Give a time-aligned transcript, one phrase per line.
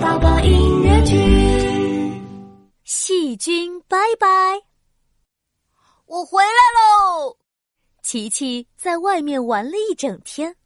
[0.00, 1.14] 宝宝音乐剧，
[2.84, 4.26] 细菌拜拜！
[6.06, 7.36] 我回来喽！
[8.02, 10.56] 琪琪在外面玩了一整天，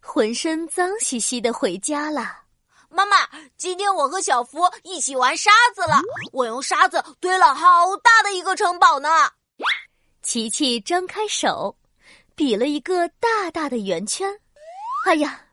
[0.00, 2.42] 浑身脏兮兮的回家了。
[2.88, 3.16] 妈妈，
[3.56, 6.00] 今天我和小福一起玩沙子了，
[6.32, 7.66] 我用沙子堆了好
[7.96, 9.08] 大的一个城堡呢。
[10.22, 11.76] 琪琪张开手，
[12.36, 14.32] 比了一个大大的圆圈。
[15.04, 15.46] 哎呀！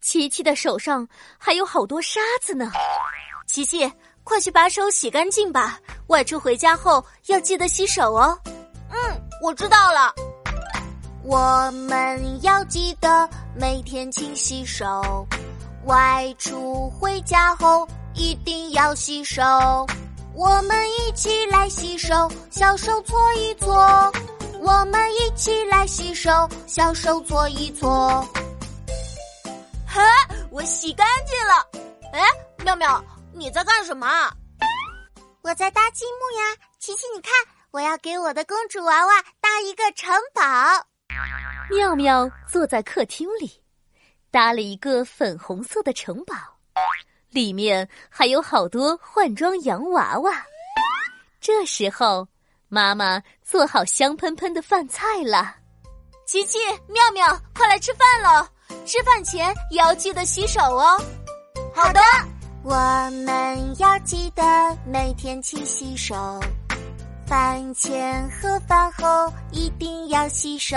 [0.00, 1.06] 琪琪的手上
[1.38, 2.70] 还有好多沙子呢，
[3.46, 3.90] 琪琪，
[4.24, 5.78] 快去把手洗干净吧。
[6.06, 8.38] 外出回家后要记得洗手哦。
[8.90, 10.12] 嗯，我知道了。
[11.22, 15.26] 我们要记得每天勤洗手，
[15.84, 19.42] 外出回家后一定要洗手。
[20.34, 24.10] 我们一起来洗手，小手搓一搓。
[24.60, 28.26] 我们一起来洗手，小手搓一搓。
[29.90, 30.00] 哈，
[30.52, 31.66] 我洗干净了。
[32.12, 32.22] 哎，
[32.64, 33.04] 妙妙，
[33.34, 34.06] 你在干什么？
[35.42, 36.56] 我在搭积木呀。
[36.78, 37.32] 琪琪，你看，
[37.72, 40.42] 我要给我的公主娃娃搭一个城堡。
[41.68, 43.50] 妙妙坐在客厅里，
[44.30, 46.34] 搭了一个粉红色的城堡，
[47.30, 50.32] 里面还有好多换装洋娃娃。
[51.40, 52.26] 这时候，
[52.68, 55.56] 妈妈做好香喷喷的饭菜了。
[56.26, 58.46] 琪琪，妙妙，快来吃饭喽！
[58.86, 61.00] 吃饭前也要记得洗手哦。
[61.74, 62.00] 好的，
[62.62, 62.74] 我
[63.24, 64.42] 们要记得
[64.84, 66.40] 每天勤洗手，
[67.26, 70.76] 饭前和饭后一定要洗手。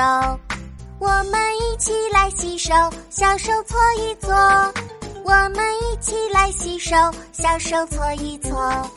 [0.99, 2.73] 我们一起来洗手，
[3.09, 4.33] 小手搓一搓。
[5.25, 6.95] 我们一起来洗手，
[7.31, 8.53] 小手搓一搓。
[8.61, 8.91] 哈，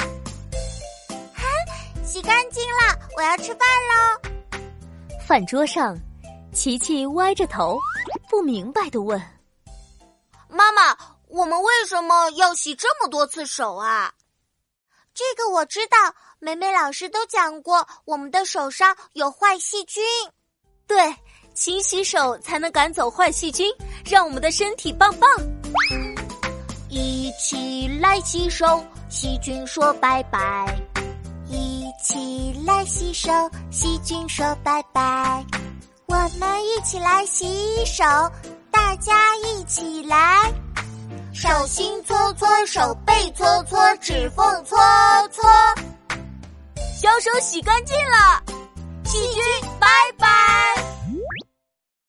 [2.04, 4.58] 洗干净了，我要吃饭喽。
[5.26, 5.96] 饭桌上，
[6.52, 7.78] 琪琪歪着头。
[8.36, 9.18] 不明白的问
[10.46, 10.94] ：“妈妈，
[11.26, 14.12] 我们为什么要洗这么多次手啊？”
[15.14, 15.96] 这个我知道，
[16.38, 20.04] 梅梅老师都讲过，我们的手上有坏细菌。
[20.86, 21.16] 对，
[21.54, 23.72] 勤洗手才能赶走坏细菌，
[24.04, 25.26] 让我们的身体棒棒。
[26.90, 30.66] 一起来洗手，细菌说拜拜；
[31.48, 33.32] 一起来洗手，
[33.70, 35.42] 细菌说拜拜。
[36.08, 38.04] 我们一起来洗手，
[38.70, 40.52] 大家一起来，
[41.32, 41.48] 手。
[41.66, 44.78] 心搓搓，手背搓搓，指缝搓
[45.32, 45.44] 搓，
[46.96, 48.40] 小手洗干净了，
[49.04, 49.42] 细菌
[49.80, 50.25] 拜拜。